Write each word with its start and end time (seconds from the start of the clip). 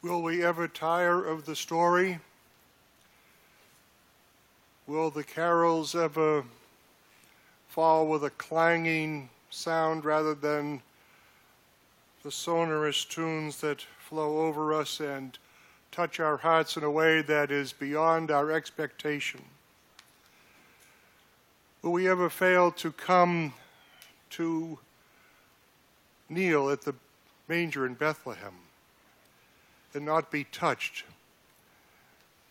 Will 0.00 0.22
we 0.22 0.44
ever 0.44 0.68
tire 0.68 1.24
of 1.24 1.44
the 1.44 1.56
story? 1.56 2.20
Will 4.86 5.10
the 5.10 5.24
carols 5.24 5.96
ever 5.96 6.44
fall 7.66 8.06
with 8.06 8.22
a 8.22 8.30
clanging 8.30 9.28
sound 9.50 10.04
rather 10.04 10.34
than 10.34 10.82
the 12.22 12.30
sonorous 12.30 13.04
tunes 13.04 13.60
that 13.60 13.84
flow 13.98 14.46
over 14.46 14.72
us 14.72 15.00
and 15.00 15.36
touch 15.90 16.20
our 16.20 16.36
hearts 16.36 16.76
in 16.76 16.84
a 16.84 16.90
way 16.90 17.20
that 17.20 17.50
is 17.50 17.72
beyond 17.72 18.30
our 18.30 18.52
expectation? 18.52 19.42
Will 21.82 21.90
we 21.90 22.08
ever 22.08 22.30
fail 22.30 22.70
to 22.70 22.92
come 22.92 23.52
to 24.30 24.78
kneel 26.28 26.70
at 26.70 26.82
the 26.82 26.94
manger 27.48 27.84
in 27.84 27.94
Bethlehem 27.94 28.54
and 29.94 30.04
not 30.04 30.30
be 30.30 30.44
touched 30.44 31.04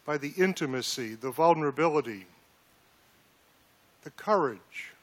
by 0.05 0.17
the 0.17 0.33
intimacy, 0.37 1.15
the 1.15 1.31
vulnerability, 1.31 2.25
the 4.03 4.09
courage, 4.11 4.93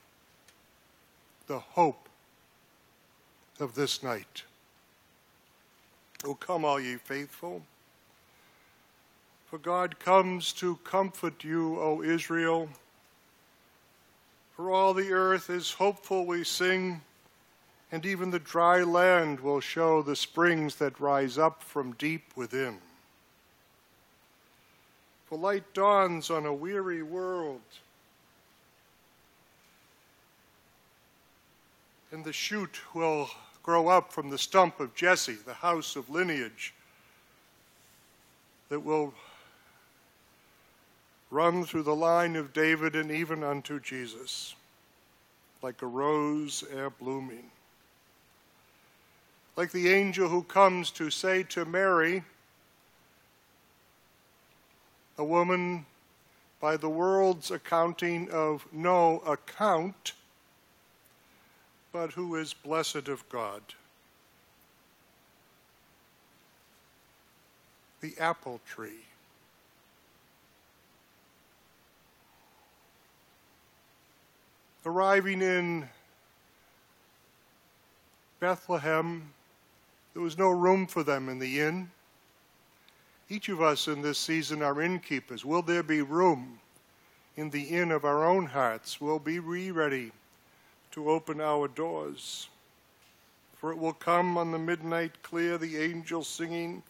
the 1.46 1.58
hope 1.58 2.08
of 3.60 3.74
this 3.74 4.02
night. 4.02 4.44
O 6.24 6.34
come, 6.34 6.64
all 6.64 6.80
ye 6.80 6.96
faithful. 6.96 7.62
For 9.46 9.58
God 9.58 9.98
comes 9.98 10.52
to 10.54 10.76
comfort 10.84 11.44
you, 11.44 11.78
O 11.78 12.02
Israel. 12.02 12.68
For 14.56 14.70
all 14.70 14.94
the 14.94 15.12
earth 15.12 15.50
is 15.50 15.72
hopeful, 15.72 16.26
we 16.26 16.44
sing 16.44 17.02
and 17.94 18.04
even 18.04 18.32
the 18.32 18.40
dry 18.40 18.82
land 18.82 19.38
will 19.38 19.60
show 19.60 20.02
the 20.02 20.16
springs 20.16 20.74
that 20.74 20.98
rise 20.98 21.38
up 21.38 21.62
from 21.62 21.92
deep 21.92 22.24
within. 22.34 22.78
For 25.26 25.38
light 25.38 25.72
dawns 25.74 26.28
on 26.28 26.44
a 26.44 26.52
weary 26.52 27.04
world, 27.04 27.60
and 32.10 32.24
the 32.24 32.32
shoot 32.32 32.80
will 32.94 33.30
grow 33.62 33.86
up 33.86 34.12
from 34.12 34.28
the 34.28 34.38
stump 34.38 34.80
of 34.80 34.96
Jesse, 34.96 35.38
the 35.46 35.54
house 35.54 35.94
of 35.94 36.10
lineage 36.10 36.74
that 38.70 38.80
will 38.80 39.14
run 41.30 41.64
through 41.64 41.84
the 41.84 41.94
line 41.94 42.34
of 42.34 42.52
David 42.52 42.96
and 42.96 43.12
even 43.12 43.44
unto 43.44 43.78
Jesus, 43.78 44.56
like 45.62 45.80
a 45.80 45.86
rose 45.86 46.64
ere 46.72 46.90
blooming 46.90 47.52
like 49.56 49.70
the 49.70 49.88
angel 49.88 50.28
who 50.28 50.42
comes 50.42 50.90
to 50.90 51.10
say 51.10 51.42
to 51.44 51.64
Mary, 51.64 52.24
a 55.16 55.24
woman 55.24 55.86
by 56.60 56.76
the 56.76 56.88
world's 56.88 57.50
accounting 57.50 58.28
of 58.30 58.66
no 58.72 59.18
account, 59.20 60.12
but 61.92 62.12
who 62.12 62.34
is 62.34 62.52
blessed 62.52 63.08
of 63.08 63.28
God. 63.28 63.62
The 68.00 68.14
apple 68.18 68.60
tree. 68.66 69.04
Arriving 74.84 75.40
in 75.40 75.88
Bethlehem, 78.40 79.32
there 80.14 80.22
was 80.22 80.38
no 80.38 80.48
room 80.50 80.86
for 80.86 81.02
them 81.02 81.28
in 81.28 81.40
the 81.40 81.60
inn. 81.60 81.90
Each 83.28 83.48
of 83.48 83.60
us 83.60 83.88
in 83.88 84.00
this 84.00 84.18
season 84.18 84.62
are 84.62 84.80
innkeepers. 84.80 85.44
Will 85.44 85.62
there 85.62 85.82
be 85.82 86.02
room 86.02 86.60
in 87.36 87.50
the 87.50 87.62
inn 87.62 87.90
of 87.90 88.04
our 88.04 88.24
own 88.24 88.46
hearts? 88.46 89.00
Will 89.00 89.18
be 89.18 89.40
we 89.40 89.72
ready 89.72 90.12
to 90.92 91.10
open 91.10 91.40
our 91.40 91.66
doors? 91.66 92.48
For 93.56 93.72
it 93.72 93.78
will 93.78 93.92
come 93.92 94.38
on 94.38 94.52
the 94.52 94.58
midnight 94.58 95.22
clear, 95.22 95.58
the 95.58 95.78
angel 95.78 96.22
singing 96.22 96.82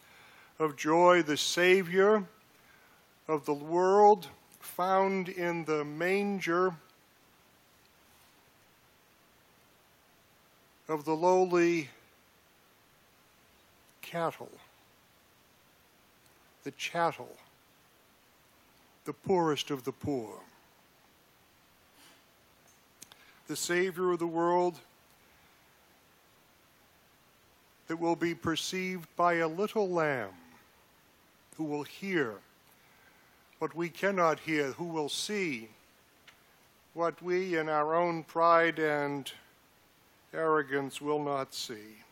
of 0.58 0.76
joy, 0.76 1.22
the 1.22 1.36
Savior 1.36 2.24
of 3.26 3.46
the 3.46 3.54
world, 3.54 4.28
found 4.60 5.30
in 5.30 5.64
the 5.64 5.84
manger 5.84 6.74
of 10.88 11.04
the 11.06 11.14
lowly 11.14 11.88
cattle, 14.14 14.52
the 16.62 16.70
chattel, 16.70 17.36
the 19.06 19.12
poorest 19.12 19.72
of 19.72 19.82
the 19.82 19.90
poor. 19.90 20.38
The 23.48 23.56
Savior 23.56 24.12
of 24.12 24.20
the 24.20 24.28
world 24.28 24.78
that 27.88 27.96
will 27.96 28.14
be 28.14 28.36
perceived 28.36 29.08
by 29.16 29.34
a 29.34 29.48
little 29.48 29.90
lamb 29.90 30.30
who 31.56 31.64
will 31.64 31.82
hear 31.82 32.34
what 33.58 33.74
we 33.74 33.88
cannot 33.88 34.38
hear, 34.38 34.70
who 34.70 34.84
will 34.84 35.08
see 35.08 35.70
what 36.92 37.20
we 37.20 37.58
in 37.58 37.68
our 37.68 37.96
own 37.96 38.22
pride 38.22 38.78
and 38.78 39.32
arrogance 40.32 41.00
will 41.00 41.22
not 41.24 41.52
see. 41.52 42.04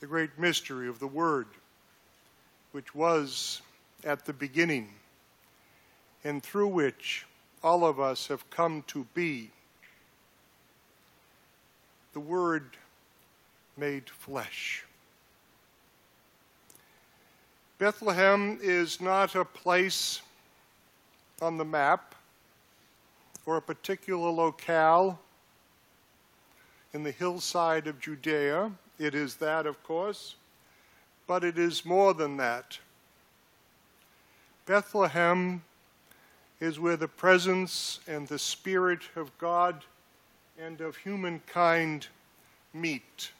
The 0.00 0.06
great 0.06 0.38
mystery 0.38 0.88
of 0.88 0.98
the 0.98 1.06
Word, 1.06 1.46
which 2.72 2.94
was 2.94 3.60
at 4.04 4.24
the 4.24 4.32
beginning, 4.32 4.88
and 6.24 6.42
through 6.42 6.68
which 6.68 7.26
all 7.62 7.84
of 7.84 8.00
us 8.00 8.26
have 8.28 8.48
come 8.50 8.82
to 8.86 9.06
be. 9.14 9.50
The 12.14 12.20
Word 12.20 12.76
made 13.76 14.08
flesh. 14.08 14.84
Bethlehem 17.78 18.58
is 18.62 19.00
not 19.00 19.34
a 19.34 19.44
place 19.44 20.20
on 21.40 21.56
the 21.56 21.64
map 21.64 22.14
or 23.46 23.56
a 23.56 23.62
particular 23.62 24.30
locale 24.30 25.18
in 26.92 27.02
the 27.02 27.10
hillside 27.10 27.86
of 27.86 28.00
Judea. 28.00 28.70
It 29.00 29.14
is 29.14 29.36
that, 29.36 29.66
of 29.66 29.82
course, 29.82 30.34
but 31.26 31.42
it 31.42 31.56
is 31.56 31.86
more 31.86 32.12
than 32.12 32.36
that. 32.36 32.78
Bethlehem 34.66 35.62
is 36.60 36.78
where 36.78 36.98
the 36.98 37.08
presence 37.08 38.00
and 38.06 38.28
the 38.28 38.38
Spirit 38.38 39.00
of 39.16 39.36
God 39.38 39.82
and 40.60 40.82
of 40.82 40.98
humankind 40.98 42.08
meet. 42.74 43.30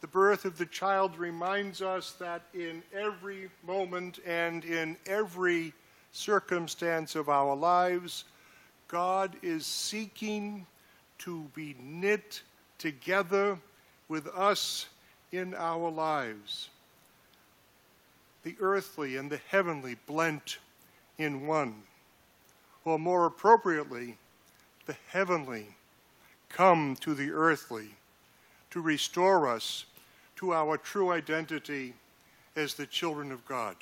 The 0.00 0.06
birth 0.06 0.44
of 0.44 0.56
the 0.56 0.66
child 0.66 1.18
reminds 1.18 1.82
us 1.82 2.12
that 2.20 2.42
in 2.54 2.84
every 2.94 3.50
moment 3.66 4.20
and 4.24 4.64
in 4.64 4.96
every 5.06 5.72
circumstance 6.12 7.16
of 7.16 7.28
our 7.28 7.56
lives, 7.56 8.26
God 8.86 9.34
is 9.42 9.66
seeking 9.66 10.66
to 11.18 11.50
be 11.56 11.74
knit 11.82 12.42
together 12.78 13.58
with 14.08 14.26
us 14.28 14.86
in 15.32 15.54
our 15.54 15.90
lives. 15.90 16.70
The 18.44 18.56
earthly 18.60 19.16
and 19.16 19.30
the 19.30 19.40
heavenly 19.48 19.96
blent 20.06 20.58
in 21.18 21.46
one. 21.46 21.82
Or 22.84 22.98
more 22.98 23.26
appropriately, 23.26 24.16
the 24.86 24.96
heavenly 25.08 25.66
come 26.48 26.96
to 27.00 27.14
the 27.14 27.30
earthly 27.30 27.90
to 28.70 28.80
restore 28.80 29.48
us 29.48 29.84
to 30.36 30.54
our 30.54 30.78
true 30.78 31.10
identity 31.10 31.94
as 32.56 32.74
the 32.74 32.86
children 32.86 33.32
of 33.32 33.46
God. 33.46 33.76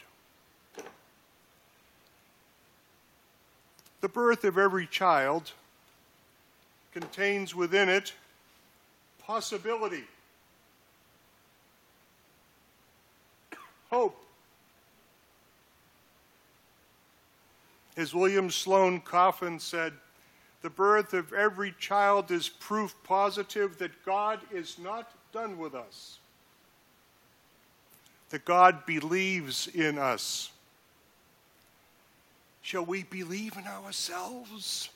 The 4.01 4.09
birth 4.09 4.45
of 4.45 4.59
every 4.59 4.87
child 4.87 5.53
contains 6.93 7.55
within 7.55 7.89
it 7.89 8.13
possibility, 9.27 10.05
hope. 13.91 14.23
As 17.97 18.15
William 18.15 18.51
Sloane 18.51 19.01
Coffin 19.01 19.59
said, 19.59 19.95
the 20.63 20.71
birth 20.71 21.13
of 21.13 21.33
every 21.33 21.75
child 21.79 22.31
is 22.31 22.49
proof 22.49 22.95
positive 23.05 23.79
that 23.79 24.05
God 24.05 24.41
is 24.53 24.79
not 24.79 25.11
done 25.33 25.59
with 25.59 25.75
us, 25.75 26.19
that 28.31 28.45
God 28.45 28.87
believes 28.87 29.67
in 29.69 29.99
us. 29.99 30.51
Shall 32.63 32.85
we 32.85 33.05
believe 33.05 33.57
in 33.57 33.67
ourselves? 33.67 34.91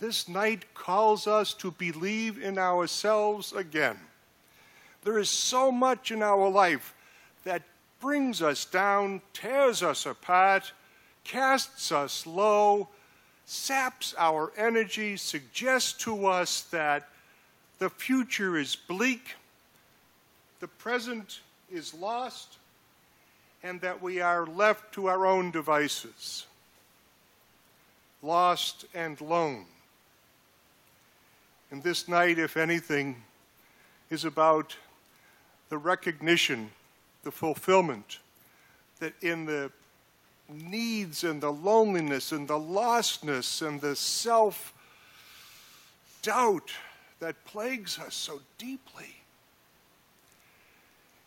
This 0.00 0.28
night 0.28 0.74
calls 0.74 1.26
us 1.26 1.54
to 1.54 1.70
believe 1.70 2.42
in 2.42 2.58
ourselves 2.58 3.52
again. 3.52 3.98
There 5.04 5.18
is 5.18 5.30
so 5.30 5.70
much 5.70 6.10
in 6.10 6.22
our 6.22 6.48
life 6.48 6.94
that 7.44 7.62
brings 8.00 8.42
us 8.42 8.64
down, 8.64 9.22
tears 9.32 9.82
us 9.82 10.04
apart, 10.06 10.72
casts 11.22 11.92
us 11.92 12.26
low, 12.26 12.88
saps 13.46 14.14
our 14.18 14.52
energy, 14.56 15.16
suggests 15.16 15.92
to 16.04 16.26
us 16.26 16.62
that 16.62 17.08
the 17.78 17.90
future 17.90 18.56
is 18.56 18.76
bleak, 18.76 19.34
the 20.60 20.68
present 20.68 21.40
is 21.70 21.94
lost, 21.94 22.58
and 23.62 23.80
that 23.80 24.02
we 24.02 24.20
are 24.20 24.46
left 24.46 24.92
to 24.94 25.06
our 25.06 25.26
own 25.26 25.50
devices, 25.50 26.46
lost 28.22 28.84
and 28.94 29.20
lone. 29.20 29.66
And 31.70 31.82
this 31.82 32.08
night, 32.08 32.38
if 32.38 32.56
anything, 32.56 33.22
is 34.10 34.24
about 34.24 34.76
the 35.68 35.78
recognition, 35.78 36.70
the 37.22 37.32
fulfillment 37.32 38.18
that 39.00 39.12
in 39.22 39.44
the 39.44 39.70
needs 40.48 41.24
and 41.24 41.40
the 41.40 41.52
loneliness 41.52 42.32
and 42.32 42.46
the 42.46 42.58
lostness 42.58 43.66
and 43.66 43.80
the 43.80 43.96
self 43.96 44.72
doubt 46.22 46.70
that 47.20 47.44
plagues 47.44 47.98
us 47.98 48.14
so 48.14 48.40
deeply 48.58 49.14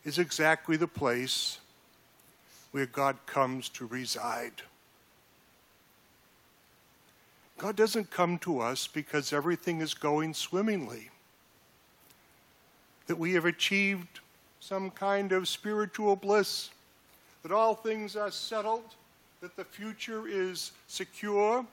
is 0.06 0.20
exactly 0.20 0.78
the 0.78 0.88
place 0.88 1.60
where 2.72 2.86
God 2.86 3.18
comes 3.26 3.70
to 3.70 3.86
reside. 3.86 4.62
God 7.58 7.76
doesn't 7.76 8.12
come 8.12 8.38
to 8.40 8.60
us 8.60 8.86
because 8.86 9.34
everything 9.34 9.82
is 9.82 9.96
going 9.96 10.36
swimmingly, 10.36 11.10
that 13.08 13.18
we 13.18 13.34
have 13.34 13.46
achieved 13.46 14.20
some 14.60 14.92
kind 14.92 15.32
of 15.32 15.48
spiritual 15.48 16.16
bliss, 16.16 16.70
that 17.42 17.52
all 17.52 17.74
things 17.74 18.16
are 18.16 18.30
settled, 18.30 18.96
that 19.42 19.56
the 19.56 19.64
future 19.64 20.28
is 20.28 20.72
secure. 20.88 21.66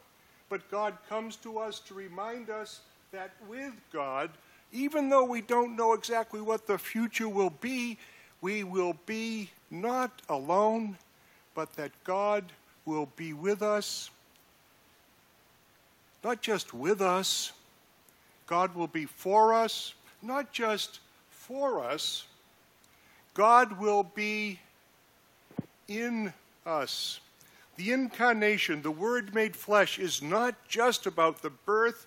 But 0.49 0.71
God 0.71 0.97
comes 1.09 1.37
to 1.37 1.59
us 1.59 1.81
to 1.81 1.95
remind 1.95 2.49
us 2.49 2.81
that 3.13 3.33
with 3.49 3.73
God, 3.93 4.31
even 4.73 5.09
though 5.09 5.25
we 5.25 5.41
don't 5.41 5.77
know 5.77 5.93
exactly 5.93 6.41
what 6.41 6.67
the 6.67 6.79
future 6.79 7.29
will 7.29 7.51
be, 7.61 7.99
we 8.41 8.65
will 8.65 8.97
be 9.07 9.51
not 9.71 10.23
alone, 10.29 10.97
but 11.55 11.73
that 11.75 11.93
God 12.05 12.45
will 12.85 13.09
be 13.17 13.33
with 13.33 13.63
us. 13.63 14.11
Not 16.25 16.41
just 16.41 16.73
with 16.73 17.03
us, 17.03 17.53
God 18.47 18.75
will 18.75 18.87
be 18.87 19.05
for 19.05 19.53
us, 19.53 19.93
not 20.23 20.53
just 20.53 21.00
for 21.31 21.85
us, 21.85 22.26
God 23.35 23.79
will 23.79 24.05
be 24.05 24.59
in 25.87 26.32
us. 26.65 27.21
The 27.76 27.93
incarnation, 27.93 28.81
the 28.81 28.91
Word 28.91 29.35
made 29.35 29.55
flesh, 29.55 29.99
is 29.99 30.23
not 30.23 30.55
just 30.67 31.05
about 31.05 31.43
the 31.43 31.50
birth 31.50 32.06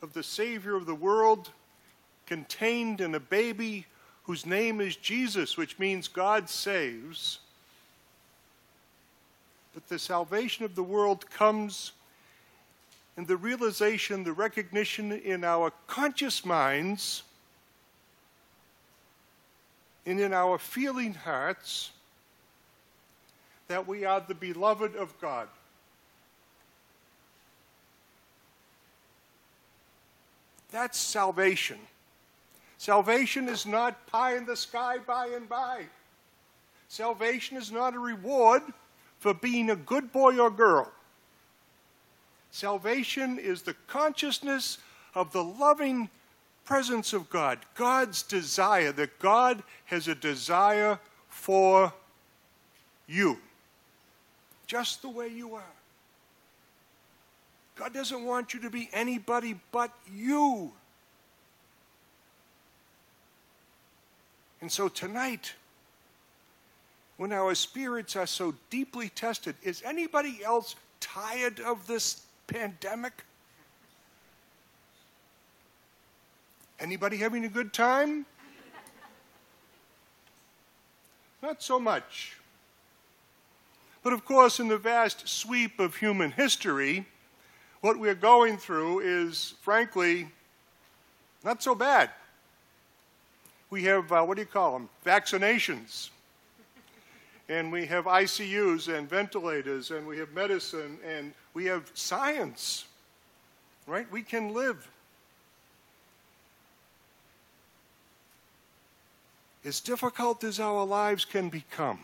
of 0.00 0.14
the 0.14 0.22
Savior 0.22 0.74
of 0.74 0.86
the 0.86 0.94
world 0.94 1.50
contained 2.26 3.00
in 3.00 3.14
a 3.14 3.20
baby 3.20 3.84
whose 4.22 4.46
name 4.46 4.80
is 4.80 4.96
Jesus, 4.96 5.56
which 5.56 5.78
means 5.78 6.08
God 6.08 6.48
saves. 6.48 7.40
But 9.74 9.88
the 9.88 9.98
salvation 9.98 10.64
of 10.64 10.74
the 10.74 10.82
world 10.82 11.28
comes 11.30 11.92
in 13.18 13.24
the 13.24 13.36
realization, 13.36 14.22
the 14.22 14.32
recognition 14.32 15.10
in 15.10 15.42
our 15.42 15.72
conscious 15.88 16.44
minds 16.44 17.24
and 20.06 20.20
in 20.20 20.32
our 20.32 20.56
feeling 20.56 21.12
hearts 21.12 21.90
that 23.66 23.88
we 23.88 24.04
are 24.04 24.20
the 24.20 24.36
beloved 24.36 24.94
of 24.94 25.20
God. 25.20 25.48
That's 30.70 30.96
salvation. 30.96 31.78
Salvation 32.78 33.48
is 33.48 33.66
not 33.66 34.06
pie 34.06 34.36
in 34.36 34.46
the 34.46 34.54
sky 34.54 34.98
by 35.04 35.26
and 35.34 35.48
by. 35.48 35.86
Salvation 36.86 37.56
is 37.56 37.72
not 37.72 37.96
a 37.96 37.98
reward 37.98 38.62
for 39.18 39.34
being 39.34 39.70
a 39.70 39.76
good 39.76 40.12
boy 40.12 40.38
or 40.38 40.52
girl. 40.52 40.92
Salvation 42.50 43.38
is 43.38 43.62
the 43.62 43.74
consciousness 43.86 44.78
of 45.14 45.32
the 45.32 45.44
loving 45.44 46.08
presence 46.64 47.12
of 47.12 47.30
God, 47.30 47.58
God's 47.74 48.22
desire, 48.22 48.92
that 48.92 49.18
God 49.18 49.62
has 49.86 50.08
a 50.08 50.14
desire 50.14 50.98
for 51.28 51.92
you 53.06 53.38
just 54.68 55.00
the 55.02 55.08
way 55.08 55.26
you 55.28 55.54
are. 55.54 55.74
God 57.74 57.94
doesn't 57.94 58.24
want 58.24 58.54
you 58.54 58.60
to 58.60 58.70
be 58.70 58.88
anybody 58.92 59.58
but 59.72 59.90
you. 60.12 60.72
And 64.60 64.70
so 64.70 64.88
tonight, 64.88 65.54
when 67.16 67.32
our 67.32 67.54
spirits 67.54 68.14
are 68.14 68.26
so 68.26 68.54
deeply 68.68 69.08
tested, 69.08 69.56
is 69.62 69.82
anybody 69.84 70.40
else 70.44 70.76
tired 71.00 71.60
of 71.60 71.86
this 71.86 72.22
pandemic? 72.48 73.24
Anybody 76.80 77.16
having 77.18 77.44
a 77.44 77.48
good 77.48 77.72
time? 77.72 78.26
Not 81.40 81.62
so 81.62 81.78
much. 81.78 82.36
But 84.02 84.12
of 84.12 84.24
course, 84.24 84.58
in 84.58 84.68
the 84.68 84.78
vast 84.78 85.28
sweep 85.28 85.78
of 85.78 85.96
human 85.96 86.32
history, 86.32 87.06
what 87.80 87.98
we're 87.98 88.14
going 88.14 88.56
through 88.56 89.00
is, 89.00 89.54
frankly, 89.60 90.28
not 91.44 91.62
so 91.62 91.74
bad. 91.74 92.10
We 93.70 93.84
have, 93.84 94.10
uh, 94.10 94.22
what 94.22 94.36
do 94.36 94.42
you 94.42 94.46
call 94.46 94.72
them? 94.72 94.88
Vaccinations. 95.04 96.10
And 97.48 97.70
we 97.70 97.86
have 97.86 98.04
ICUs 98.04 98.92
and 98.92 99.08
ventilators, 99.08 99.90
and 99.90 100.06
we 100.06 100.18
have 100.18 100.32
medicine, 100.32 100.98
and 101.06 101.32
we 101.58 101.64
have 101.64 101.90
science, 101.92 102.84
right? 103.88 104.06
We 104.12 104.22
can 104.22 104.54
live. 104.54 104.88
As 109.64 109.80
difficult 109.80 110.44
as 110.44 110.60
our 110.60 110.86
lives 110.86 111.24
can 111.24 111.48
become, 111.48 111.98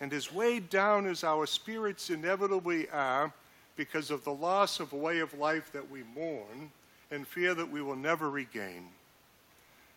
and 0.00 0.12
as 0.12 0.32
weighed 0.32 0.70
down 0.70 1.06
as 1.06 1.24
our 1.24 1.46
spirits 1.46 2.10
inevitably 2.10 2.88
are 2.90 3.32
because 3.74 4.12
of 4.12 4.22
the 4.22 4.32
loss 4.32 4.78
of 4.78 4.92
a 4.92 4.96
way 4.96 5.18
of 5.18 5.34
life 5.34 5.72
that 5.72 5.90
we 5.90 6.04
mourn 6.14 6.70
and 7.10 7.26
fear 7.26 7.54
that 7.54 7.72
we 7.72 7.82
will 7.82 7.96
never 7.96 8.30
regain, 8.30 8.84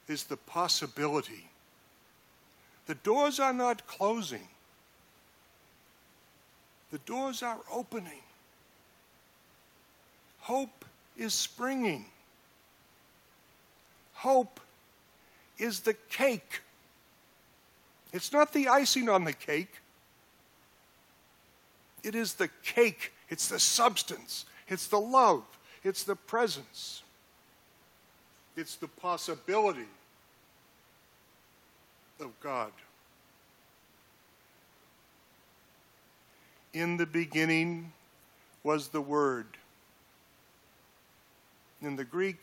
is 0.08 0.24
the 0.24 0.38
possibility. 0.38 1.48
The 2.88 2.96
doors 2.96 3.40
are 3.40 3.54
not 3.54 3.86
closing, 3.86 4.48
the 6.92 7.00
doors 7.00 7.44
are 7.44 7.60
opening. 7.72 8.25
Hope 10.46 10.86
is 11.18 11.34
springing. 11.34 12.06
Hope 14.14 14.60
is 15.58 15.80
the 15.80 15.96
cake. 15.96 16.62
It's 18.14 18.32
not 18.32 18.54
the 18.54 18.68
icing 18.68 19.10
on 19.10 19.24
the 19.24 19.34
cake. 19.34 19.82
It 22.04 22.14
is 22.14 22.36
the 22.36 22.50
cake, 22.62 23.12
it's 23.30 23.48
the 23.48 23.60
substance, 23.60 24.46
it's 24.68 24.86
the 24.86 25.00
love, 25.00 25.42
it's 25.84 26.04
the 26.04 26.16
presence, 26.16 27.02
it's 28.56 28.75
the 28.75 28.88
possibility 28.88 29.90
of 32.20 32.40
God. 32.40 32.72
In 36.72 36.98
the 36.98 37.08
beginning 37.08 37.94
was 38.64 38.90
the 38.90 39.02
Word. 39.02 39.48
In 41.86 41.96
the 41.96 42.04
Greek, 42.04 42.42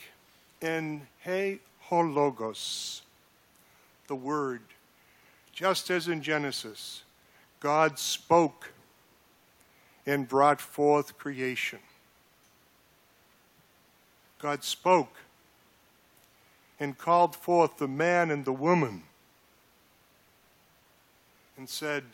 en 0.60 1.08
he 1.24 1.58
hologos, 1.88 3.00
the 4.06 4.14
Word. 4.14 4.60
Just 5.52 5.90
as 5.90 6.06
in 6.06 6.22
Genesis, 6.22 7.02
God 7.58 7.98
spoke 7.98 8.72
and 10.06 10.28
brought 10.28 10.60
forth 10.60 11.18
creation. 11.18 11.80
God 14.38 14.62
spoke 14.62 15.16
and 16.78 16.96
called 16.96 17.34
forth 17.34 17.78
the 17.78 17.88
man 17.88 18.30
and 18.30 18.44
the 18.44 18.52
woman 18.52 19.02
and 21.56 21.68
said, 21.68 22.04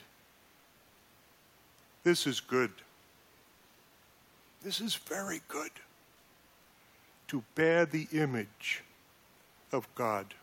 This 2.05 2.27
is 2.27 2.41
good. 2.41 2.73
This 4.63 4.81
is 4.81 4.95
very 4.95 5.43
good. 5.47 5.73
To 7.29 7.43
bear 7.55 7.87
the 7.87 8.09
image 8.13 8.83
of 9.73 9.87
God. 9.95 10.35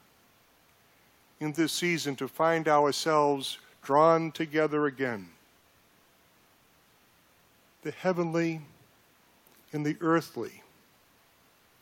In 1.39 1.51
this 1.51 1.73
season, 1.73 2.15
to 2.17 2.27
find 2.27 2.67
ourselves 2.67 3.57
drawn 3.83 4.31
together 4.31 4.85
again. 4.85 5.27
The 7.83 7.91
heavenly 7.91 8.61
and 9.73 9.85
the 9.85 9.97
earthly, 9.99 10.63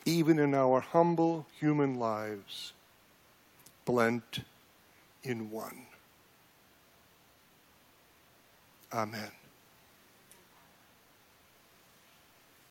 even 0.04 0.38
in 0.38 0.54
our 0.54 0.80
humble 0.80 1.46
human 1.58 1.98
lives, 1.98 2.72
blent 3.84 4.40
in 5.22 5.50
one. 5.50 5.86
Amen. 8.92 9.30